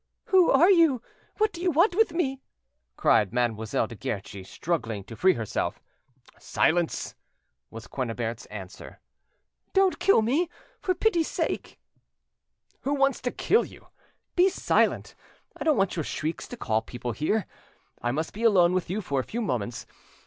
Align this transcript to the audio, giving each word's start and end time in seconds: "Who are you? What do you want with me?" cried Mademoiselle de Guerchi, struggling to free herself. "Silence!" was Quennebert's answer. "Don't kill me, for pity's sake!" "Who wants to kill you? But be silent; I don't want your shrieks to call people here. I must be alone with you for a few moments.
"Who 0.29 0.49
are 0.49 0.71
you? 0.71 0.99
What 1.37 1.53
do 1.53 1.61
you 1.61 1.69
want 1.69 1.93
with 1.93 2.11
me?" 2.11 2.41
cried 2.97 3.31
Mademoiselle 3.31 3.85
de 3.85 3.93
Guerchi, 3.95 4.43
struggling 4.43 5.03
to 5.03 5.15
free 5.15 5.33
herself. 5.33 5.79
"Silence!" 6.39 7.13
was 7.69 7.85
Quennebert's 7.85 8.47
answer. 8.47 8.99
"Don't 9.73 9.99
kill 9.99 10.23
me, 10.23 10.49
for 10.79 10.95
pity's 10.95 11.27
sake!" 11.27 11.77
"Who 12.79 12.95
wants 12.95 13.21
to 13.21 13.29
kill 13.31 13.63
you? 13.63 13.89
But 14.31 14.35
be 14.37 14.49
silent; 14.49 15.13
I 15.55 15.63
don't 15.63 15.77
want 15.77 15.95
your 15.95 16.03
shrieks 16.03 16.47
to 16.47 16.57
call 16.57 16.81
people 16.81 17.11
here. 17.11 17.45
I 18.01 18.09
must 18.11 18.33
be 18.33 18.41
alone 18.41 18.73
with 18.73 18.89
you 18.89 19.01
for 19.01 19.19
a 19.19 19.23
few 19.23 19.39
moments. 19.39 19.85